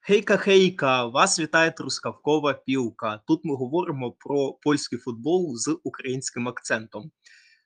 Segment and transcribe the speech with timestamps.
[0.00, 1.06] Хейка, хейка!
[1.06, 3.20] Вас вітає Трускавкова пілка.
[3.26, 7.10] Тут ми говоримо про польський футбол з українським акцентом.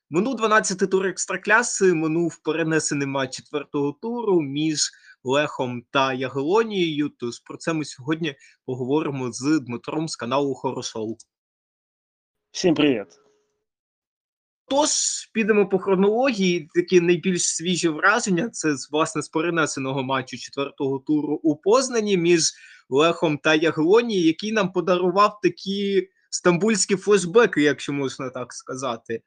[0.09, 4.91] Минув 12-й тур екстракляси, минув перенесений матч четвертого туру між
[5.23, 7.09] Лехом та Ягелонією.
[7.09, 11.17] Тож про це ми сьогодні поговоримо з Дмитром з каналу Хорошоу.
[12.51, 13.22] Всім привіт.
[14.67, 14.89] Тож
[15.33, 16.69] підемо по хронології.
[16.75, 18.49] Такі найбільш свіжі враження.
[18.49, 22.53] Це власне з перенесеного матчу четвертого туру у Познані між
[22.89, 29.21] Лехом та Яглонією, який нам подарував такі стамбульські флешбеки, якщо можна так сказати.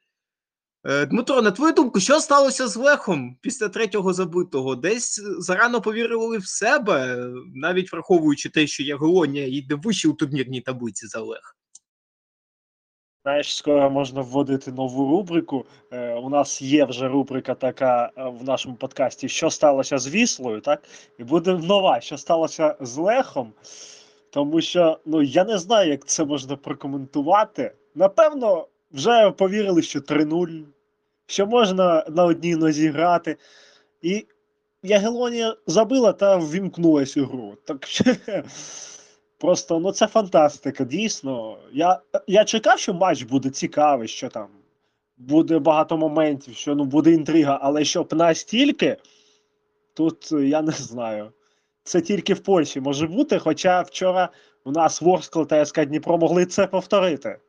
[0.83, 4.75] Е, Дмитро, на твою думку, що сталося з Лехом після третього забитого?
[4.75, 11.07] Десь зарано повірили в себе, навіть враховуючи те, що Яглонія йде вище у турнірній таблиці
[11.07, 11.56] за Лех.
[13.27, 15.65] Знаєш, скоро можна вводити нову рубрику.
[15.91, 20.61] Е, у нас є вже рубрика така е, в нашому подкасті, що сталося з Віслою,
[20.61, 20.83] так?
[21.19, 23.53] І буде нова, що сталося з Лехом.
[24.29, 27.71] Тому що ну я не знаю, як це можна прокоментувати.
[27.95, 30.63] Напевно, вже повірили, що 3-0,
[31.25, 33.37] що можна на одній нозі грати.
[34.01, 34.25] І
[34.83, 37.57] Ягелонія забила та ввімкнулась у гру.
[37.65, 37.87] Так
[39.37, 41.57] Просто ну це фантастика, дійсно.
[41.73, 44.47] Я я чекав, що матч буде цікавий, що там
[45.17, 48.97] буде багато моментів, що ну буде інтрига, але щоб настільки,
[49.93, 51.31] тут я не знаю.
[51.83, 53.39] Це тільки в Польщі може бути.
[53.39, 54.29] Хоча вчора
[54.65, 57.39] у нас Ворскл та СК Дніпро могли це повторити.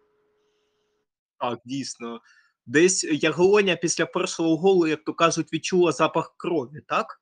[1.41, 2.21] Так, дійсно.
[2.67, 7.21] Десь Ягелоня після першого голу, як то кажуть, відчула запах крові, так?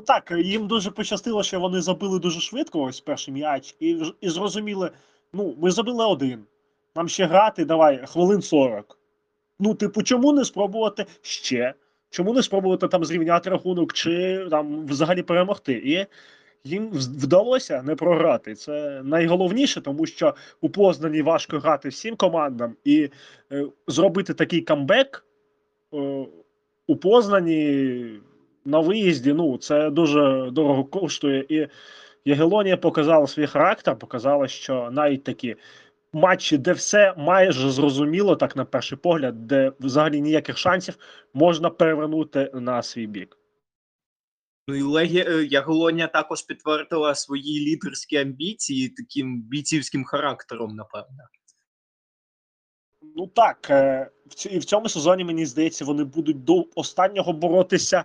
[0.00, 4.28] Ну так, їм дуже пощастило, що вони забили дуже швидко ось перший м'яч, і і
[4.28, 4.90] зрозуміли,
[5.32, 6.44] ну, ми забили один.
[6.96, 8.98] Нам ще грати, давай, хвилин 40.
[9.58, 11.74] Ну, типу, чому не спробувати ще?
[12.10, 15.72] Чому не спробувати там зрівняти рахунок, чи там взагалі перемогти?
[15.72, 16.06] І
[16.68, 18.54] їм вдалося не програти.
[18.54, 23.08] Це найголовніше, тому що у Познані важко грати всім командам і
[23.52, 25.24] е, зробити такий камбек
[25.94, 26.26] е,
[26.86, 28.20] у Познані
[28.64, 31.46] на виїзді, ну це дуже дорого коштує.
[31.48, 31.68] І
[32.24, 35.56] Ягелонія показала свій характер, показала, що навіть такі
[36.12, 40.98] матчі, де все майже зрозуміло, так на перший погляд, де взагалі ніяких шансів
[41.34, 43.36] можна перевернути на свій бік.
[44.68, 45.24] Ну і Легі...
[45.28, 51.24] Е, Ягелонія також підтвердила свої лідерські амбіції таким бійцівським характером, напевно.
[53.16, 54.10] Ну так, е,
[54.50, 58.04] і в цьому сезоні мені здається, вони будуть до останнього боротися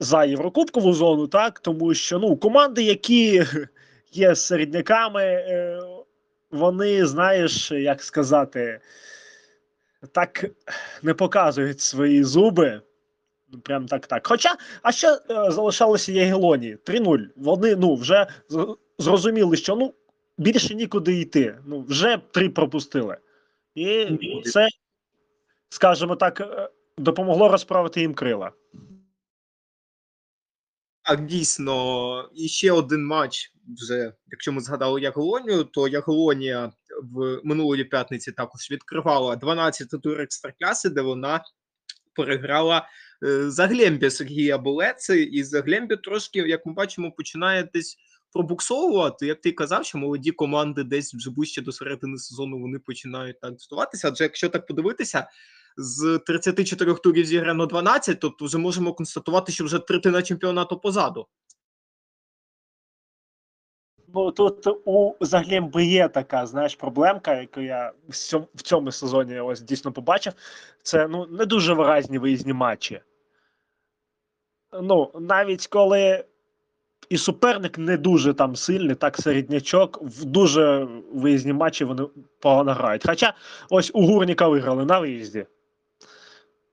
[0.00, 3.44] за Єврокубкову зону, так тому що ну команди, які
[4.12, 5.80] є середняками, е,
[6.50, 8.80] вони, знаєш, як сказати,
[10.12, 10.44] так
[11.02, 12.80] не показують свої зуби.
[13.62, 14.26] Прям так так.
[14.26, 17.26] Хоча, а ще е, залишалося Єгелоні 3-0.
[17.36, 18.26] Вони ну, вже
[18.98, 19.94] зрозуміли, що ну,
[20.38, 21.58] більше нікуди йти.
[21.66, 23.16] Ну, Вже три пропустили.
[23.74, 24.06] І
[24.44, 24.68] це,
[25.68, 28.52] скажімо так, е, допомогло розправити їм крила.
[31.10, 33.52] Так, дійсно, і ще один матч.
[33.68, 36.72] Вже якщо ми згадали Яголонію, то Яголонія
[37.02, 41.44] в минулої п'ятниці також відкривала 12-й тур екстракляси, де вона
[42.14, 42.88] переграла
[43.24, 47.96] е, Заглембі Сергія Болеці, і Заглембі трошки, як ми бачимо, починає десь
[48.32, 49.26] пробуксовувати.
[49.26, 53.60] Як ти казав, що молоді команди десь вже ближче до середини сезону вони починають так
[53.60, 54.08] здаватися.
[54.08, 55.26] Адже якщо так подивитися
[55.76, 61.26] з 34 турів зіграно 12, тобто вже можемо констатувати, що вже третина чемпіонату позаду.
[64.14, 67.92] Ну тут у Заглемби є така, знаєш, проблемка, яку я
[68.54, 70.32] в цьому сезоні ось дійсно побачив.
[70.82, 73.00] Це ну не дуже виразні виїзні матчі.
[74.82, 76.24] Ну, навіть коли
[77.08, 82.06] і суперник не дуже там сильний, так середнячок, в дуже виїзні матчі вони
[82.40, 83.06] погано грають.
[83.06, 83.34] Хоча
[83.70, 85.46] ось у Гурніка виграли на виїзді.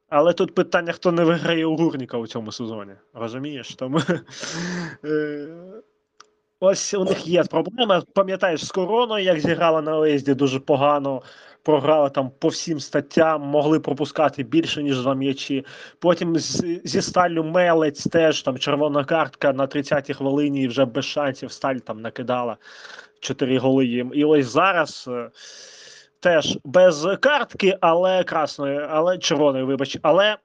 [0.10, 2.94] Але тут питання, хто не виграє у Гурніка у цьому сезоні.
[3.14, 3.76] Розумієш?
[3.76, 4.00] Тому
[5.06, 5.48] е,
[6.60, 8.04] ось у них є проблема.
[8.14, 11.22] Пам'ятаєш, з короною, як зіграла на виїзді, дуже погано.
[11.64, 15.66] Програла там по всім статтям, могли пропускати більше, ніж два м'ячі.
[16.00, 21.06] Потім з, зі сталю Мелець теж там червона картка на 30-й хвилині і вже без
[21.06, 22.58] шансів сталь там накидала
[23.20, 24.12] 4 голи їм.
[24.14, 25.10] І ось зараз.
[26.20, 30.38] Теж без картки, але красної, але червоної, вибач, але.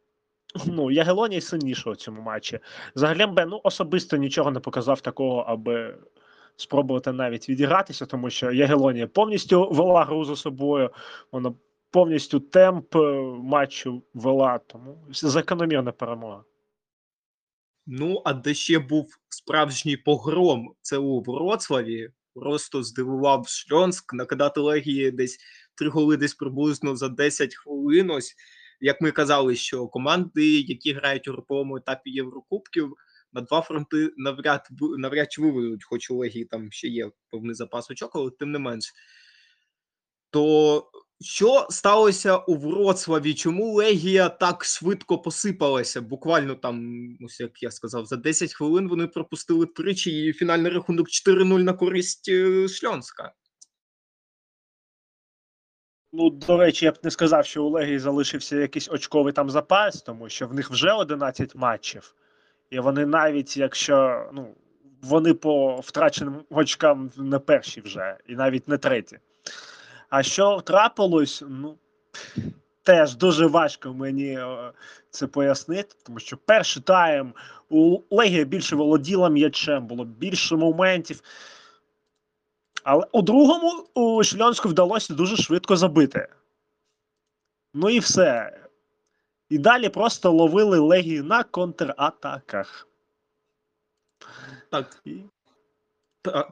[0.67, 2.59] Ну, Ягелоній сильніше у цьому матчі.
[2.95, 5.95] Загалембе, ну, особисто нічого не показав такого, аби
[6.57, 10.91] спробувати навіть відігратися, тому що Ягелонія повністю вела гру за собою,
[11.33, 11.55] вона
[11.91, 12.99] повністю темп е,
[13.43, 16.45] матчу вела, тому закономірна перемога.
[17.87, 22.11] Ну, а де ще був справжній погром, це у Вроцлаві.
[22.35, 25.39] Просто здивував Шльонськ, накидати легії десь
[25.75, 28.11] три голи десь приблизно за 10 хвилин.
[28.11, 28.35] Ось,
[28.81, 32.95] як ми казали, що команди, які грають у груповому етапі Єврокубків,
[33.33, 34.69] на два фронти навряд,
[34.99, 38.59] навряд чи виведуть, хоч у Легії там ще є певний запас очок, але тим не
[38.59, 38.93] менш.
[40.31, 40.91] То
[41.23, 43.35] що сталося у Вроцлаві?
[43.35, 46.01] Чому Легія так швидко посипалася?
[46.01, 51.09] Буквально там, ось як я сказав, за 10 хвилин вони пропустили тричі і фінальний рахунок
[51.09, 53.33] 4-0 на користь е, Шльонська.
[56.13, 60.03] Ну, до речі, я б не сказав, що у Легії залишився якийсь очковий там запас,
[60.03, 62.15] тому що в них вже 11 матчів.
[62.71, 64.55] І вони навіть якщо ну,
[65.03, 69.19] вони по втраченим очкам не перші вже, і навіть не треті.
[70.13, 71.79] А що трапилось, ну
[72.83, 74.73] теж дуже важко мені е,
[75.11, 77.35] це пояснити, тому що перший тайм
[77.69, 81.23] у Легія більше володіла м'ячем, було більше моментів.
[82.85, 86.29] Але у другому у Шльонську вдалося дуже швидко забити.
[87.75, 88.61] Ну і все.
[89.49, 92.89] І далі просто ловили легію на контратаках.
[94.71, 95.03] Так,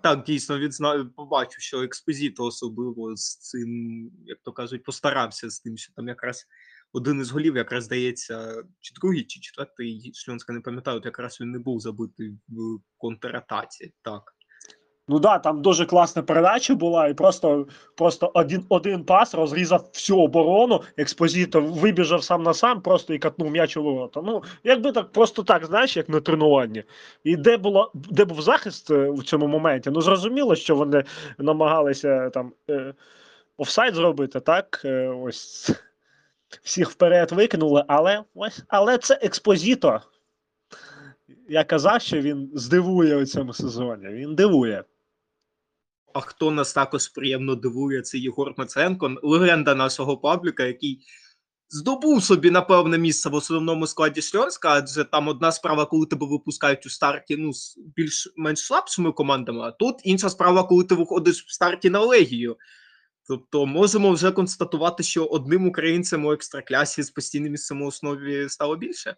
[0.02, 1.10] так дійсно відзна...
[1.16, 6.46] побачив, що експозіто особливо з цим, як то кажуть, постарався з тим, що там якраз
[6.92, 11.58] один із голів, якраз здається, чи другий, чи четвертий Шльонська, не пам'ятаю, якраз він не
[11.58, 13.92] був забитий в контратаці.
[14.02, 14.34] Так.
[15.10, 20.18] Ну да, там дуже класна передача була, і просто, просто один, один пас розрізав всю
[20.18, 20.82] оборону.
[20.96, 24.22] Експозіто вибіжав сам на сам, просто і катнув м'яч у ворота.
[24.24, 26.84] Ну, якби так, просто так, знаєш, як на тренуванні.
[27.24, 29.90] І де було, де був захист е, в цьому моменті?
[29.90, 31.04] Ну, зрозуміло, що вони
[31.38, 32.94] намагалися там е,
[33.56, 34.82] офсайд зробити, так?
[34.84, 35.70] Е, ось
[36.62, 40.00] всіх вперед викинули, але ось, але це експозіто.
[41.48, 44.08] Я казав, що він здивує у цьому сезоні.
[44.08, 44.84] Він дивує.
[46.14, 51.00] А хто нас також приємно дивує, це Єгор Маценко, легенда нашого пабліка, який
[51.68, 56.86] здобув собі напевне місце в основному складі Шльонська, адже там одна справа, коли тебе випускають
[56.86, 61.52] у старті ну, з більш-менш слабшими командами, а тут інша справа, коли ти виходиш в
[61.52, 62.56] старті на легію.
[63.28, 68.76] Тобто можемо вже констатувати, що одним українцем у екстраклясі з постійним місцем у основі стало
[68.76, 69.14] більше.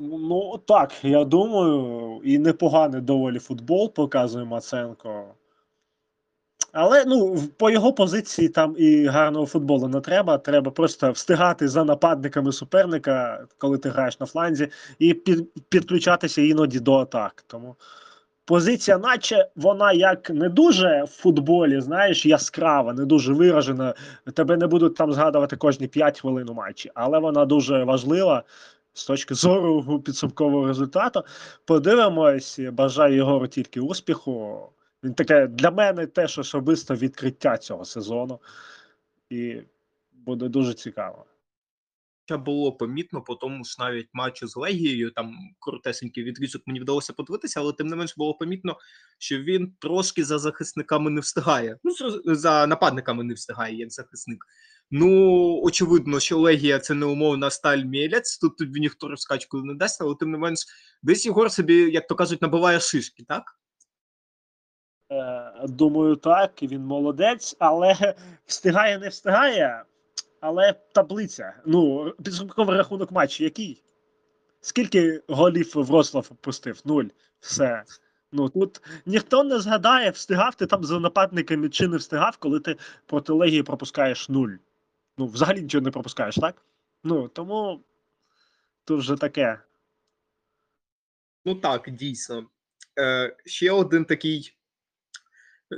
[0.00, 5.34] Ну так, я думаю, і непоганий доволі футбол показує Маценко.
[6.72, 10.38] Але ну, по його позиції там і гарного футболу не треба.
[10.38, 14.68] Треба просто встигати за нападниками суперника, коли ти граєш на фланзі,
[14.98, 17.44] і під, підключатися іноді до атак.
[17.46, 17.76] Тому
[18.44, 23.94] позиція, наче вона як не дуже в футболі, знаєш, яскрава, не дуже виражена.
[24.34, 28.42] Тебе не будуть там згадувати кожні 5 хвилин у матчі, але вона дуже важлива
[28.94, 31.22] з точки зору підсумкового результату.
[31.64, 34.68] Подивимось, бажаю Єгору тільки успіху.
[35.04, 38.40] Він таке для мене теж особисто відкриття цього сезону.
[39.30, 39.60] І
[40.12, 41.26] буде дуже цікаво.
[42.20, 47.12] Хоча було помітно по тому ж навіть матчу з Легією, там коротесенький відрізок мені вдалося
[47.12, 48.78] подивитися, але тим не менш було помітно,
[49.18, 51.78] що він трошки за захисниками не встигає.
[51.84, 51.92] Ну,
[52.34, 54.46] за нападниками не встигає як захисник.
[54.96, 60.02] Ну, очевидно, що Легія це не умовна сталь мілець, тут тобі ніхто розкачку не дасть,
[60.02, 60.58] але тим не менш,
[61.02, 63.58] десь Єгор собі, як то кажуть, набиває шишки, так?
[65.12, 68.14] Е, думаю, так, він молодець, але
[68.46, 69.84] встигає, не встигає.
[70.40, 71.54] Але таблиця.
[71.66, 73.82] Ну, підсумковий рахунок матчу який?
[74.60, 76.80] Скільки голів Вроцлав пустив?
[76.84, 77.04] Нуль.
[77.40, 77.84] Все.
[78.32, 82.76] Ну тут ніхто не згадає, встигав ти там за нападниками чи не встигав, коли ти
[83.06, 84.50] проти Легії пропускаєш нуль.
[85.18, 86.62] Ну, взагалі нічого не пропускаєш, так?
[87.04, 87.84] Ну, тому
[88.84, 89.60] тут вже таке.
[91.44, 92.46] Ну так, дійсно.
[92.98, 94.56] Е, ще один такий,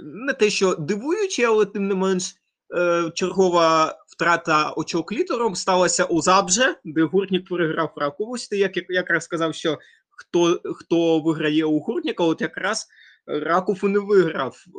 [0.02, 2.36] не те, що дивуючий, але тим не менш,
[2.76, 8.36] е, чергова втрата очок літером сталася у Забже, де гуртник переграв Ракову.
[8.50, 9.78] Як, як якраз сказав, що
[10.10, 12.88] хто, хто виграє у гуртника, от якраз
[13.26, 14.64] Раков і не виграв.
[14.66, 14.70] Е,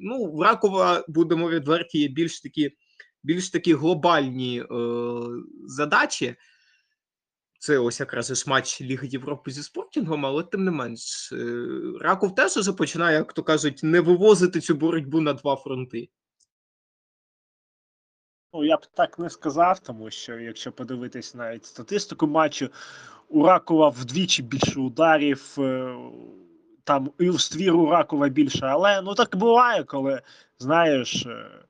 [0.00, 2.76] ну, в Ракова, будемо відверті, є більш такі,
[3.24, 4.66] більш такі глобальні е,
[5.66, 6.36] задачі.
[7.58, 11.66] Це ось якраз із матч Ліги Європи зі спортінгом, але тим не менш, е,
[12.00, 16.08] Раков теж уже починає, як то кажуть, не вивозити цю боротьбу на два фронти.
[18.52, 22.68] Ну, я б так не сказав, тому що якщо подивитись навіть статистику матчу,
[23.28, 25.96] у Ракова вдвічі більше ударів, е,
[26.84, 28.66] там і в ствір у Ракова більше.
[28.66, 30.22] Але ну так буває, коли
[30.58, 31.64] знаєш, Е,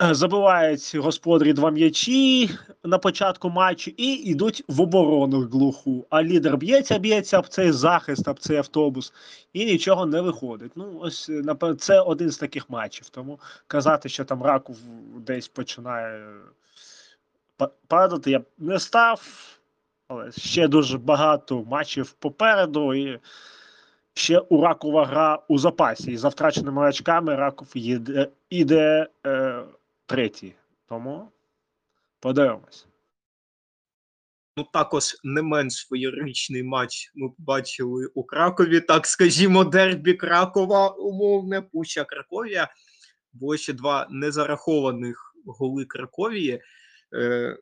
[0.00, 2.50] Забивають господарі два м'ячі
[2.84, 6.06] на початку матчу і йдуть в оборону глуху.
[6.10, 9.12] А лідер б'ється, б'ється об цей захист, об цей автобус,
[9.52, 10.72] і нічого не виходить.
[10.76, 11.30] Ну, ось
[11.78, 13.08] це один з таких матчів.
[13.08, 14.76] Тому казати, що там Раков
[15.16, 16.26] десь починає
[17.86, 19.22] падати, я б не став.
[20.08, 22.94] Але ще дуже багато матчів попереду.
[22.94, 23.18] І
[24.14, 26.12] ще у Ракова гра у запасі.
[26.12, 29.62] І за втраченими очками Раков їде, іде е,
[30.06, 30.54] третій.
[30.88, 31.32] Тому
[32.20, 32.86] подивимось.
[34.56, 41.62] Ну, також не менш феєричний матч ми побачили у Кракові, так скажімо, дербі Кракова, умовне,
[41.62, 42.68] Пуща Краковія.
[43.32, 46.62] Було ще два незарахованих голи Краковії.
[47.14, 47.58] Е,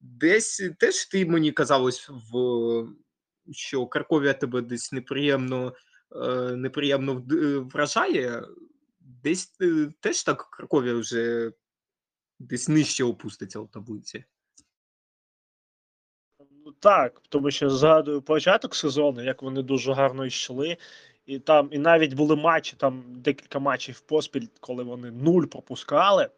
[0.00, 2.88] десь теж ти мені казалось, в,
[3.52, 5.74] що Краковія тебе десь неприємно,
[6.12, 8.42] е, неприємно е, вражає.
[9.22, 11.52] Десь е, теж так Краковія вже
[12.38, 14.24] десь нижче опуститься у таблиці.
[16.64, 20.76] Ну так, тому що згадую початок сезону, як вони дуже гарно йшли.
[21.26, 26.28] І там, і навіть були матчі, там декілька матчів поспіль, коли вони нуль пропускали.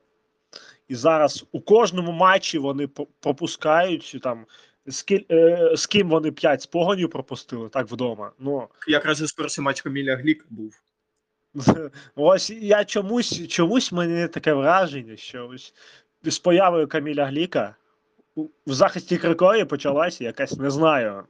[0.88, 2.86] І зараз у кожному матчі вони
[3.20, 4.46] пропускають там.
[4.86, 8.32] З, ки, е, з ким вони 5 спогонів пропустили, так вдома.
[8.38, 10.80] Ну, Якраз перший матч Каміля Глік був.
[12.16, 15.74] ось я чомусь, чомусь мені таке враження, що ось
[16.22, 17.74] з появою Каміля Гліка
[18.66, 21.24] в захисті Кракові почалася якась, не знаю,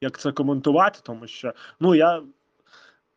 [0.00, 2.22] як це коментувати, тому що ну я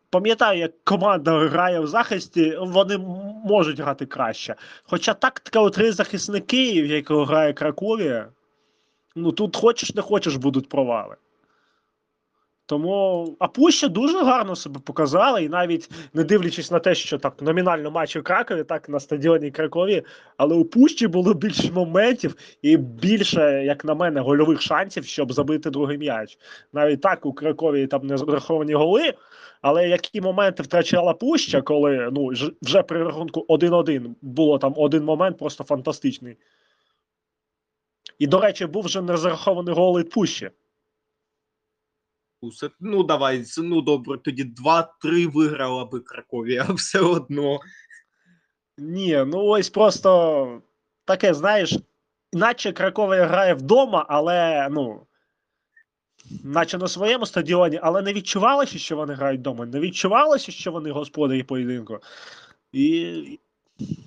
[0.10, 2.98] пам'ятаю, як команда грає в захисті, вони
[3.46, 4.56] можуть грати краще.
[4.84, 8.30] Хоча тактика у три захисники, в якого грає Краковія,
[9.16, 11.16] ну тут хочеш не хочеш будуть провали.
[12.66, 17.42] Тому а Пуща дуже гарно себе показала, і навіть не дивлячись на те, що так
[17.42, 20.04] номінально матч у Кракові, так на стадіоні Кракові,
[20.38, 25.70] але у Пущі було більше моментів і більше, як на мене, гольових шансів, щоб забити
[25.70, 26.38] другий м'яч.
[26.74, 29.14] Навіть так у Кракові там не зараховані голи.
[29.62, 32.32] Але які моменти втрачала Пуща, коли ну
[32.62, 36.38] вже при рахунку 1-1 було там один момент просто фантастичний.
[38.20, 40.50] І, до речі, був вже не зарахований гол від Пущі.
[42.46, 47.60] Усе- Ну, давай, ну добре, тоді 2-3 виграла би Краковія, все одно.
[48.78, 50.62] Ні, ну ось просто
[51.06, 51.78] таке, знаєш,
[52.34, 55.02] наче Краковia грає вдома, але ну.
[56.44, 59.66] Наче на своєму стадіоні, але не відчувалося, що вони грають вдома.
[59.66, 62.00] Не відчувалося, що вони господарі поєдинку.
[62.72, 63.40] І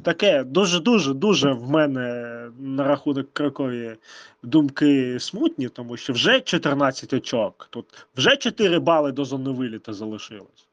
[0.03, 3.97] таке дуже-дуже дуже в мене на рахунок Кракові
[4.43, 7.69] думки смутні, тому що вже 14 очок.
[7.71, 10.69] Тут вже 4 бали до зони виліта залишилось.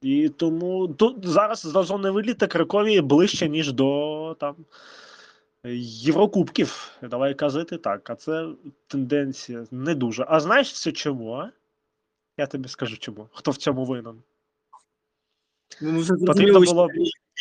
[0.00, 4.56] І тому тут зараз до зони виліта Кракові ближче, ніж до там
[5.74, 6.90] Єврокубків.
[7.02, 8.10] Давай казати так.
[8.10, 8.48] А це
[8.86, 10.26] тенденція не дуже.
[10.28, 11.32] А знаєш все чому?
[11.32, 11.50] а?
[12.38, 13.28] Я тобі скажу чому.
[13.32, 14.22] Хто в цьому винен?
[15.80, 16.88] Ну, ну, це Потрібно було-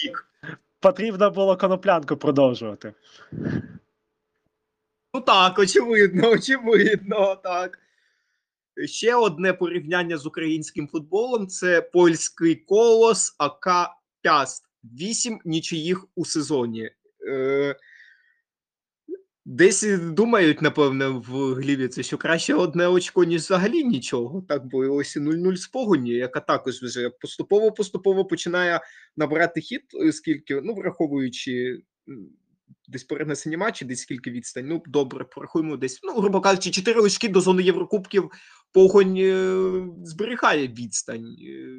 [0.03, 0.27] рік.
[0.79, 2.93] Потрібно було коноплянку продовжувати.
[5.13, 7.79] Ну так, очевидно, очевидно, так.
[8.85, 13.89] Ще одне порівняння з українським футболом це польський колос АК
[14.23, 14.63] Пяст.
[14.83, 16.91] Вісім нічиїх у сезоні.
[17.27, 17.75] Е,
[19.45, 24.41] десь думають, напевне, в Глівіці, що краще одне очко, ніж взагалі нічого.
[24.50, 28.81] Так, бо ось і 0-0 з погоні, яка також вже поступово-поступово починає
[29.17, 31.81] набирати хід, е, скільки, ну, враховуючи
[32.88, 34.67] десь перенесені матчі, десь скільки відстань.
[34.67, 38.31] Ну, добре, порахуємо десь, ну, грубо кажучи, 4 очки до зони Єврокубків
[38.71, 41.36] погонь е, зберігає відстань.
[41.41, 41.77] Е,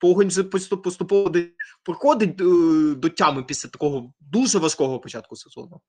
[0.00, 5.80] Погонь вже поступово е, до тями після такого дуже важкого початку сезону.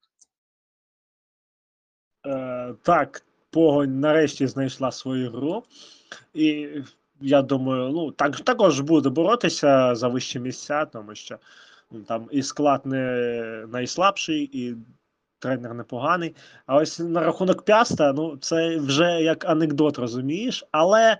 [2.26, 5.64] Е, так, Погонь нарешті знайшла свою гру.
[6.34, 6.68] І
[7.20, 11.38] я думаю, ну так також буде боротися за вищі місця, тому що
[11.90, 14.76] ну, там і склад не найслабший, і
[15.38, 16.34] тренер непоганий.
[16.66, 21.18] А ось на рахунок п'яста, ну це вже як анекдот, розумієш, але.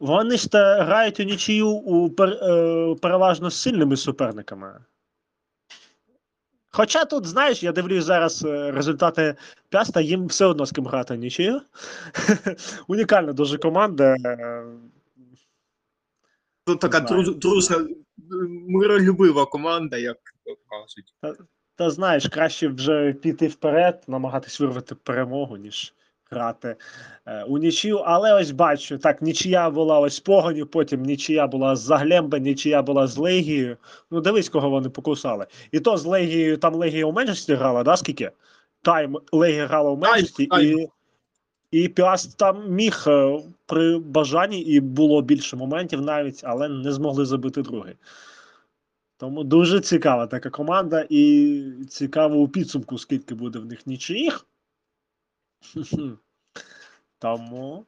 [0.00, 4.80] Вони ж та грають у нічию у пер, е, переважно з сильними суперниками.
[6.76, 9.34] Хоча тут, знаєш, я дивлюсь зараз е, результати
[9.70, 11.60] Пяста, їм все одно з ким грати нічию.
[12.88, 14.16] Унікальна дуже команда.
[16.66, 17.88] Ну, така дружна,
[18.68, 20.16] миролюбива команда, як
[20.70, 21.14] кажуть.
[21.20, 21.40] кажуть.
[21.76, 25.94] Та знаєш, краще вже піти вперед, намагатись вирвати перемогу, ніж
[26.30, 26.76] грати
[27.26, 27.98] е, у нічию.
[27.98, 32.82] Але ось бачу, так, нічия була ось з Погоню, потім нічия була з Заглемби, нічия
[32.82, 33.76] була з Легією.
[34.10, 35.46] Ну, дивись, кого вони покусали.
[35.72, 38.30] І то з Легією, там Легія у меншості грала, да, скільки?
[38.82, 40.78] Тайм Легія грала у меншості, тайм.
[40.78, 40.88] і,
[41.70, 47.24] і Піаст там міг е, при бажанні, і було більше моментів навіть, але не змогли
[47.24, 47.94] забити другий.
[49.16, 54.46] Тому дуже цікава така команда, і цікаво у підсумку, скільки буде в них нічиїх.
[57.18, 57.86] Тому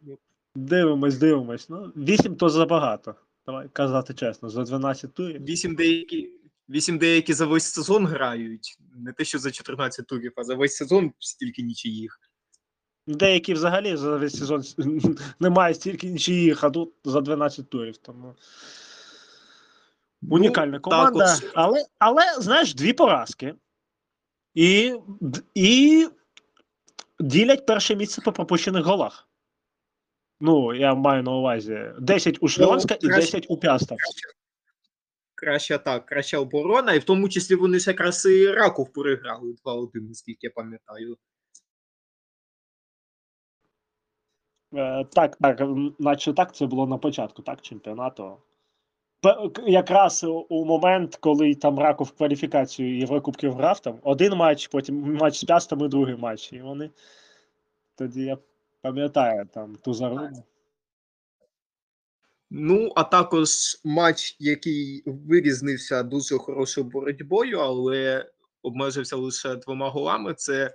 [0.55, 1.69] дивимось, дивимось.
[1.69, 3.15] Ну, 8 то забагато.
[3.47, 5.45] Давай казати чесно, за 12 турів.
[5.45, 6.33] Вісім деякі,
[6.69, 8.79] вісім деякі за весь сезон грають.
[8.97, 12.21] Не те, що за 14 турів, а за весь сезон стільки нічиїх.
[13.07, 14.63] Деякі взагалі за весь сезон
[15.41, 17.97] немає стільки нічиїх, а тут за 12 турів.
[17.97, 18.35] Тому
[20.31, 21.27] унікальна команда.
[21.37, 23.55] також- Але, але, знаєш, дві поразки.
[24.55, 24.95] І,
[25.55, 26.09] і
[27.21, 29.29] ділять перше місце по пропущених голах.
[30.41, 33.97] Ну, я маю на увазі 10 у Шльонська і 10 у Пяста.
[35.35, 39.89] Краща так, краща оборона, і в тому числі вони ж якраз і Раков переграли 2-1,
[39.95, 41.17] наскільки я пам'ятаю.
[44.75, 45.63] Е, так, так,
[45.99, 48.37] наче так це було на початку, так, чемпіонату.
[49.67, 55.45] Якраз у- момент, коли там Раков кваліфікацію Єврокубків грав, там один матч, потім матч з
[55.45, 56.53] Пястом і другий матч.
[56.53, 56.91] І вони
[57.95, 58.39] тоді я
[58.81, 60.45] пам'ятаю там ту зарубу.
[62.51, 63.49] Ну, а також
[63.85, 68.31] матч, який вирізнився дуже хорошою боротьбою, але
[68.63, 70.35] обмежився лише двома голами.
[70.35, 70.75] Це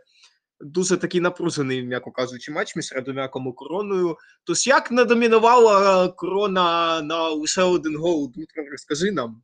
[0.63, 4.17] дуже такий напружений, м'яко кажучи, матч між Радомяком і короною.
[4.43, 8.31] Тож як не домінувала корона на лише один гол?
[8.35, 9.41] Дмитро, розкажи нам.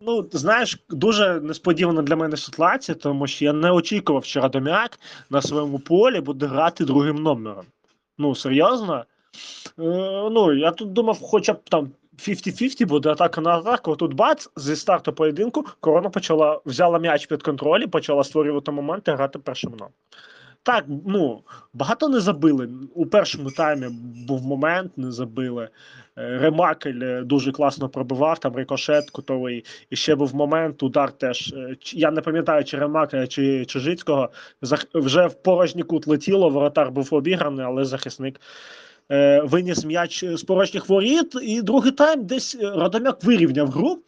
[0.00, 4.98] Ну, знаєш, дуже несподівана для мене ситуація, тому що я не очікував, що Радомяк
[5.30, 7.66] на своєму полі буде грати другим номером.
[8.18, 9.04] Ну, серйозно.
[9.78, 9.82] Е,
[10.30, 11.92] ну, я тут думав, хоча б там
[12.28, 13.96] 50-50 буде атака на атаку.
[13.96, 19.12] Тут бац, зі старту поєдинку корона почала взяла м'яч під контроль і почала створювати моменти
[19.12, 19.92] грати першим номером.
[20.62, 22.68] Так, ну, багато не забили.
[22.94, 23.86] У першому таймі
[24.28, 25.68] був момент, не забили.
[26.18, 29.64] Е, Ремакель е, дуже класно пробивав, там рикошет кутовий.
[29.90, 31.52] І ще був момент, удар теж.
[31.56, 34.30] е, Я не пам'ятаю, чи Ремакеля, чи Чижицького.
[34.62, 34.86] Зах...
[34.94, 38.40] Вже в порожній кут летіло, воротар був обіграний, але захисник
[39.10, 41.36] е, виніс м'яч з порожніх воріт.
[41.42, 44.02] І другий тайм десь е, Радомяк вирівняв гру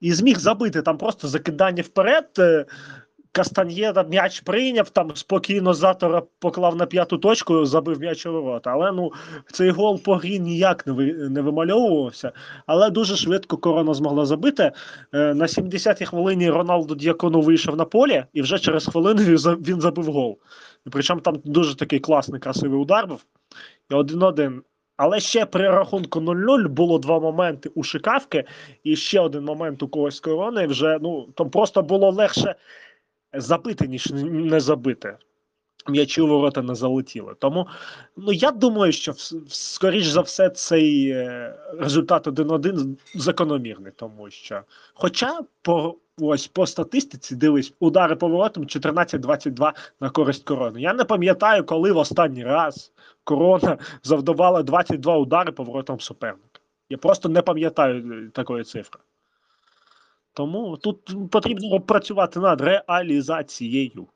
[0.00, 2.28] і зміг забити там просто закидання вперед.
[2.38, 2.66] е,
[3.32, 8.70] Кастаньєда м'яч прийняв, там спокійно затора поклав на п'яту точку, забив м'яч у ворота.
[8.70, 9.12] Але ну
[9.52, 12.32] цей гол по грі ніяк не, ви, не вимальовувався.
[12.66, 14.72] Але дуже швидко корона змогла забити.
[15.12, 20.04] Е, на 70-й хвилині Роналду Д'якону вийшов на полі, і вже через хвилину він забив
[20.04, 20.38] гол.
[20.90, 23.24] Причому там дуже такий класний, красивий удар був.
[23.90, 24.62] І один-один.
[24.96, 28.44] Але ще при рахунку 0-0 було два моменти у Шикавки,
[28.84, 30.66] і ще один момент у когось корони.
[30.66, 32.54] Вже ну там просто було легше
[33.32, 35.16] забити, ніж не забити.
[35.88, 37.34] М'ячі у ворота не залетіли.
[37.38, 37.66] Тому
[38.16, 39.12] ну я думаю, що
[39.48, 44.62] скоріш за все цей е, результат 1-1 закономірний, тому що.
[44.94, 50.80] Хоча по ось по статистиці дивись, удари по воротам 14-22 на користь корони.
[50.80, 52.92] Я не пам'ятаю, коли в останній раз
[53.24, 56.60] корона завдавала 22 удари по воротам суперника.
[56.90, 59.00] Я просто не пам'ятаю е, такої цифри.
[60.32, 64.06] Тому тут потрібно працювати над реалізацією.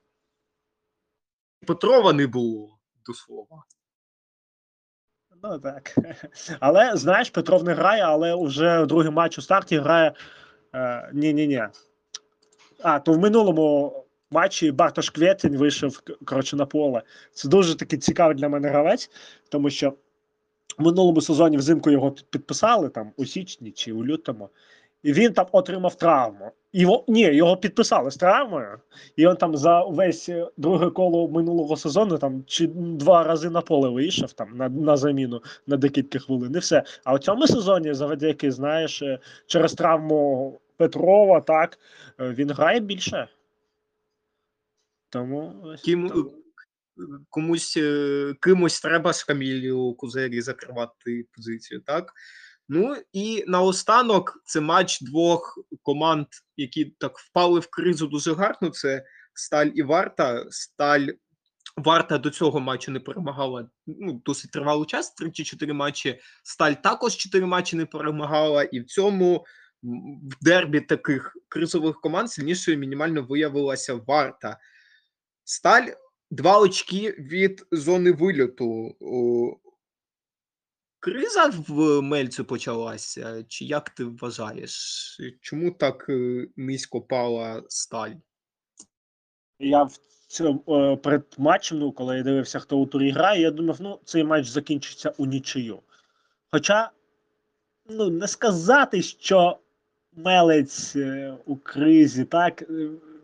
[1.67, 3.65] Петрова не було до слова.
[5.43, 5.95] Ну так.
[6.61, 10.13] Але знаєш, Петров не грає, але вже другий матч у старті грає.
[10.75, 11.63] Е, ні-ні-ні.
[12.83, 13.93] А, то в минулому
[14.31, 17.03] матчі Бартош Кветень вийшов коротше, на поле.
[17.33, 19.11] Це дуже такий цікавий для мене гравець,
[19.49, 19.95] тому що
[20.79, 24.51] в минулому сезоні взимку його підписали там у січні чи у лютому.
[25.03, 26.53] І він там отримав травму.
[26.75, 28.79] Його, ні, його підписали з травмою,
[29.17, 33.61] і він там за весь е, друге коло минулого сезону там чи два рази на
[33.61, 36.55] поле вийшов там на, на заміну на декілька хвилин.
[36.55, 36.85] І все.
[37.05, 41.79] А у цьому сезоні, завдяки, знаєш, е, через травму Петрова, так,
[42.21, 43.29] е, він грає більше.
[45.11, 46.31] Тому ось Ким, тому.
[47.31, 47.79] комусь
[48.41, 52.13] кимось треба ж Камілію Кузері закривати позицію, так?
[52.69, 58.71] Ну і наостанок це матч двох команд, які так впали в кризу дуже гарно.
[58.71, 60.47] Це Сталь і Варта.
[60.51, 61.07] Сталь
[61.77, 66.21] Варта до цього матчу не перемагала ну, досить тривалий час, 3 чи 4 матчі.
[66.43, 69.47] Сталь також 4 матчі не перемагала, і в цьому
[69.83, 74.59] в дербі таких кризових команд сильнішою мінімально виявилася Варта.
[75.45, 75.87] Сталь
[76.33, 78.97] Два очки від зони вильоту.
[81.03, 84.73] Криза в Мельцю почалася, чи як ти вважаєш?
[85.41, 88.11] Чому так е, низько пала сталь?
[89.59, 93.51] Я в цьому е, перед матчем, ну, коли я дивився, хто у турі грає, я
[93.51, 95.83] думав, ну, цей матч закінчиться у нічию.
[96.51, 96.91] Хоча,
[97.87, 99.59] ну, не сказати, що
[100.13, 102.63] Мелець е, у кризі, так,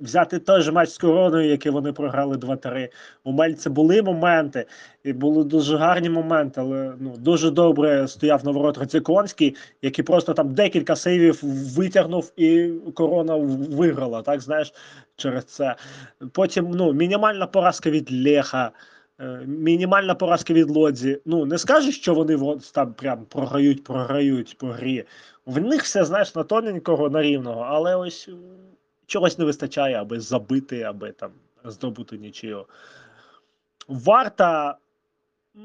[0.00, 2.88] взяти же матч з короною, який вони програли 2-3.
[3.24, 4.66] У Мельця були моменти,
[5.04, 10.34] і були дуже гарні моменти, але ну, дуже добре стояв на ворот Роциконський, який просто
[10.34, 11.40] там декілька сейвів
[11.76, 13.36] витягнув, і корона
[13.70, 14.72] виграла, так, знаєш,
[15.16, 15.76] через це.
[16.32, 18.70] Потім ну, мінімальна поразка від Леха,
[19.20, 21.20] е, мінімальна поразка від Лодзі.
[21.26, 25.04] Ну, не скажеш, що вони там прям програють, програють по грі.
[25.46, 28.28] В них все, знаєш, на тоненького, на рівного, але ось
[29.08, 31.30] чогось не вистачає, аби забити, аби там
[31.64, 32.66] здобути нічого.
[33.88, 34.78] Варта.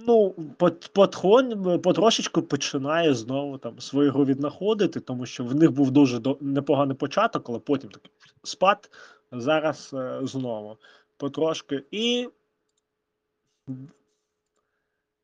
[0.08, 6.22] Ну, пот- потрошечку починає знову там свою гру віднаходити, тому що в них був дуже
[6.42, 8.12] непоганий початок, але потім такий
[8.44, 8.90] спад.
[9.32, 10.78] Зараз е, знову
[11.18, 11.84] потрошки.
[11.92, 12.30] І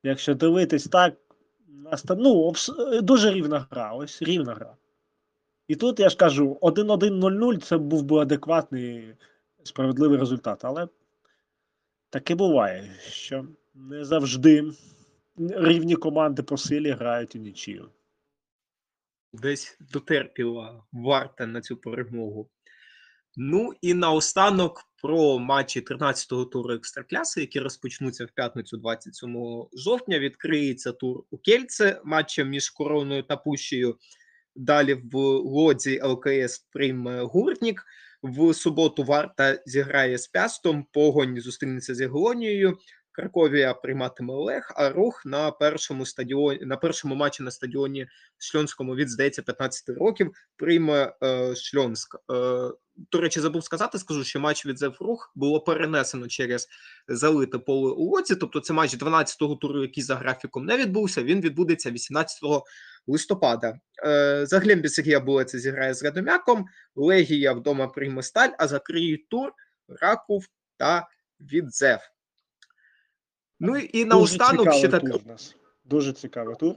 [0.03, 1.13] якщо дивитись так,
[2.17, 2.53] ну,
[3.01, 3.93] дуже рівна гра.
[3.93, 4.75] Ось рівна гра.
[5.69, 9.15] І тут я ж кажу, 1-1-0-0 це був би адекватний
[9.63, 10.65] справедливий результат.
[10.65, 10.87] Але
[12.09, 14.71] таке буває, що не завжди
[15.37, 17.89] рівні команди по силі грають у нічию.
[19.33, 22.49] Десь дотерпіла варта на цю перемогу.
[23.35, 30.19] Ну і наостанок про матчі 13-го туру екстракляси, які розпочнуться в п'ятницю 27 жовтня.
[30.19, 33.97] Відкриється тур у Кельце матчем між короною та Пущею.
[34.55, 37.85] Далі в Лодзі ЛКС прийме гуртнік.
[38.23, 42.77] В суботу Варта зіграє з Пястом, Погонь зустрінеться з Яглонією.
[43.11, 48.07] Краковія прийматиме Олег, а рух на першому стадіоні на першому матчі на стадіоні
[48.37, 52.15] Шльонському від здається 15 років прийме е, Шльонськ.
[52.15, 52.71] Е,
[53.11, 56.67] до речі, забув сказати, скажу, що матч від Зеврух було перенесено через
[57.07, 58.35] залите поле у Лоці.
[58.35, 61.23] Тобто, це матч 12-го туру, який за графіком не відбувся.
[61.23, 62.39] Він відбудеться 18
[63.07, 63.79] листопада.
[64.05, 66.65] Е, Заглембє Сергія Булеца зіграє з Радомяком.
[66.95, 69.53] Легія вдома прийме сталь, а закриють тур
[70.01, 70.45] Раков
[70.77, 71.07] та
[71.39, 71.99] Відзев.
[73.59, 75.01] Ну і наостанок ще так.
[75.01, 75.55] тур у нас.
[75.83, 76.75] Дуже цікавий тур.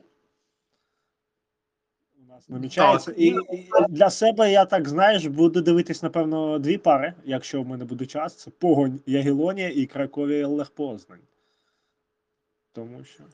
[2.23, 3.13] У нас намічається.
[3.13, 7.85] І, і для себе я так знаєш, буду дивитись, напевно, дві пари, якщо в мене
[7.85, 8.37] буде час.
[8.37, 11.21] Це Погонь Ягелонія і Краковія Лех Познань.
[12.73, 13.25] Тому що.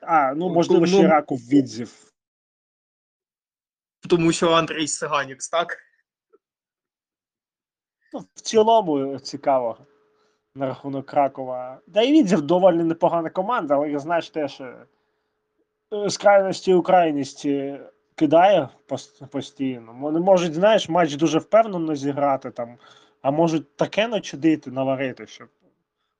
[0.00, 2.12] А, ну можливо, ще Ну, Раков Відзів.
[4.08, 5.78] Тому що Андрій Сиганікс, так?
[8.12, 9.78] Ну, в цілому цікаво
[10.54, 11.80] на рахунок Кракова.
[11.86, 14.76] Да і Відзів доволі непогана команда, але я знаєш теж е,
[16.08, 17.80] з крайності у крайності
[18.14, 18.68] кидає
[19.30, 19.96] постійно.
[20.00, 22.76] Вони можуть, знаєш, матч дуже впевнено зіграти там,
[23.22, 25.44] а можуть таке начудити, наварити, що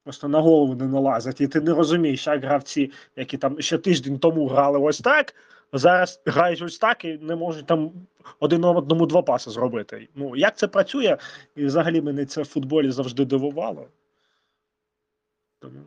[0.04, 1.40] просто на голову не налазять.
[1.40, 5.34] І ти не розумієш, як гравці, які там ще тиждень тому грали ось так,
[5.72, 7.92] зараз грають ось так і не можуть там
[8.40, 10.08] один одному два паси зробити.
[10.14, 11.16] Ну, як це працює?
[11.56, 13.88] І взагалі мене це в футболі завжди дивувало.
[15.60, 15.80] Тому...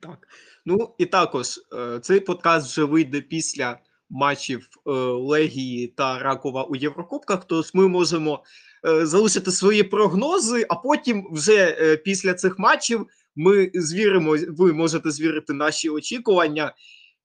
[0.00, 0.28] Так.
[0.66, 1.46] Ну і також
[1.78, 3.78] е, цей подкаст вже вийде після
[4.10, 7.44] матчів е, Легії та Ракова у Єврокубках.
[7.44, 8.44] Тож ми можемо
[8.86, 13.06] е, залишити свої прогнози, а потім вже після цих матчів
[13.36, 16.72] ми звіримо, ви можете звірити наші очікування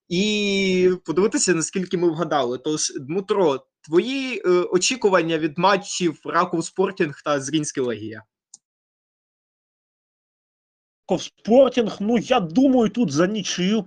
[0.09, 2.57] і подивитися, наскільки ми вгадали.
[2.57, 8.23] Тож, Дмитро, твої е, очікування від матчів Раков Спортінг та Зрінська Легія.
[11.05, 13.85] Ковспортінг, ну я думаю, тут за нічию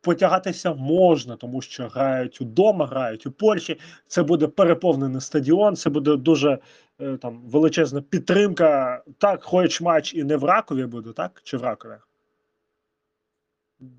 [0.00, 3.80] потягатися можна, тому що грають удома, грають у Польщі.
[4.06, 6.58] Це буде переповнений стадіон, це буде дуже
[7.00, 9.02] е, там величезна підтримка.
[9.18, 11.40] Так, хоч матч і не в Ракові буде, так?
[11.44, 11.96] Чи в Ракові?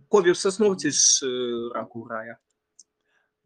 [0.09, 1.29] Кові в Сосновці ж е,
[1.75, 2.38] Раков грає.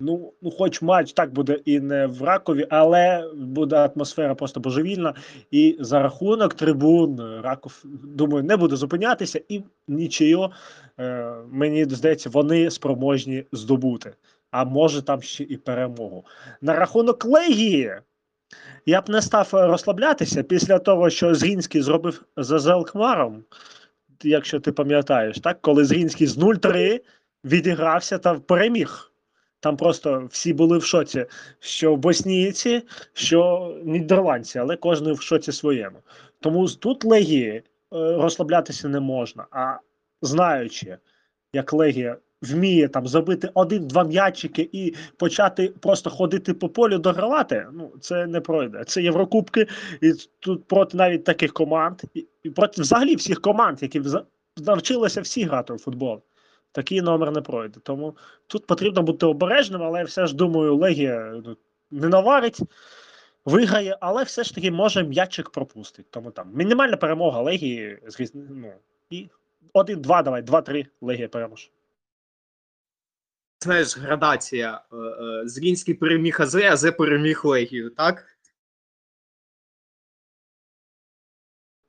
[0.01, 5.13] Ну, ну, хоч матч так буде і не в Ракові, але буде атмосфера просто божевільна.
[5.51, 10.51] І за рахунок трибун е, Раков, думаю, не буде зупинятися і нічого,
[10.99, 14.13] е, мені здається, вони спроможні здобути.
[14.51, 16.25] А може там ще і перемогу.
[16.61, 17.95] На рахунок Легії.
[18.85, 23.43] Я б не став е, розслаблятися після того, що Зрінський зробив за Зелкмаром,
[24.23, 25.61] якщо ти пам'ятаєш, так?
[25.61, 27.01] коли Зрінський з 0-3
[27.45, 29.05] відігрався та переміг.
[29.59, 31.25] Там просто всі були в шоці,
[31.59, 32.81] що боснійці,
[33.13, 35.99] що нідерландці, але кожен в шоці своєму.
[36.39, 39.45] Тому тут Легії розслаблятися не можна.
[39.51, 39.77] А
[40.21, 40.97] знаючи,
[41.53, 47.91] як Легія вміє там забити один-два м'ячики і почати просто ходити по полю догравати, ну
[48.01, 48.83] це не пройде.
[48.83, 49.67] Це Єврокубки,
[50.01, 52.01] і тут проти навіть таких команд,
[52.43, 54.01] і, проти взагалі всіх команд, які
[54.57, 56.21] навчилися всі грати у футбол.
[56.71, 57.79] Такий номер не пройде.
[57.83, 61.57] Тому тут потрібно бути обережним, але я все ж думаю, Легія ну,
[61.91, 62.59] не наварить,
[63.45, 66.11] виграє, але все ж таки може м'ячик пропустить.
[66.11, 67.99] Тому там мінімальна перемога Легії
[68.33, 68.71] ну,
[69.09, 69.29] і
[69.73, 71.69] 1-2, давай, 2-3 Легія переможе.
[73.61, 74.81] Знаєш, градація.
[74.93, 78.25] е, е, Зрінський переміг АЗ, АЗ переміг Легію, так?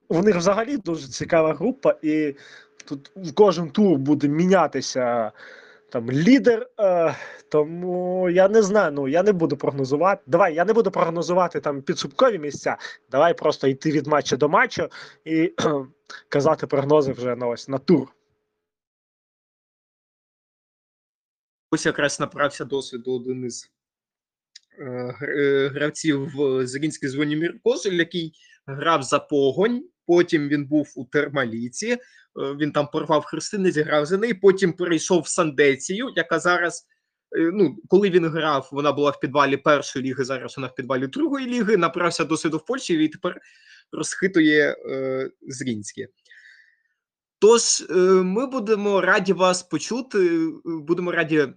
[0.09, 2.37] У них взагалі дуже цікава група, і
[2.85, 5.33] тут в кожен тур буде мінятися
[5.93, 6.71] там лідер.
[6.81, 7.17] Е,
[7.51, 8.93] тому я не знаю.
[8.93, 10.23] Ну я не буду прогнозувати.
[10.27, 12.77] Давай, я не буду прогнозувати там підсумкові місця.
[13.11, 14.89] Давай просто йти від матчу до матчу
[15.25, 15.55] і
[16.29, 18.09] казати прогнози вже на ось на тур.
[21.71, 23.71] Ось якраз набрався досвіду один із
[24.79, 24.85] е,
[25.23, 28.33] е, гравців в Зрінській Звонімір Козель, який
[28.67, 29.85] грав за погонь.
[30.07, 31.87] Потім він був у Термаліці.
[31.89, 31.99] е,
[32.37, 34.35] Він там порвав хрестини, зіграв за неї.
[34.35, 36.87] Потім перейшов в Сандецію, яка зараз.
[37.53, 41.47] Ну, коли він грав, вона була в підвалі першої ліги, зараз вона в підвалі другої
[41.47, 41.77] ліги.
[41.77, 43.41] Набрався досвіду в Польщі і тепер
[43.93, 46.09] розхитує е, Зрінське.
[47.41, 50.19] Тож е, ми будемо раді вас почути.
[50.19, 51.49] е, Будемо раді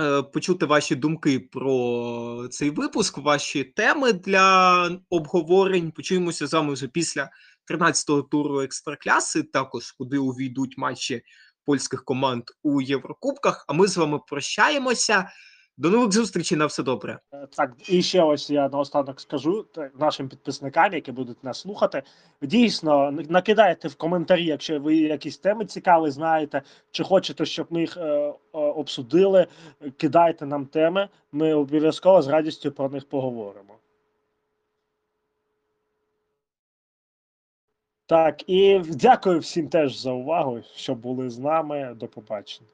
[0.00, 5.90] е, почути ваші думки про цей випуск, ваші теми для обговорень.
[5.90, 7.30] Почуємося з вами вже після
[7.70, 11.22] 13-го туру екстракляси, також куди увійдуть матчі
[11.64, 13.64] польських команд у Єврокубках.
[13.68, 15.30] А ми з вами прощаємося.
[15.78, 17.18] До нових зустрічей на все добре.
[17.32, 19.66] Е, Так, і ще ось я наостанок скажу
[19.98, 22.02] нашим підписникам, які будуть нас слухати.
[22.42, 27.96] Дійсно, накидайте в коментарі, якщо ви якісь теми цікаві знаєте, чи хочете, щоб ми їх
[27.96, 29.46] е, обсудили.
[29.96, 31.08] Кидайте нам теми.
[31.32, 33.74] Ми обов'язково з радістю про них поговоримо.
[38.06, 41.94] Так, і дякую всім теж за увагу, що були з нами.
[41.96, 42.68] До побачення.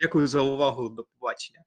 [0.00, 0.88] Дякую за увагу.
[0.88, 1.64] До побачення.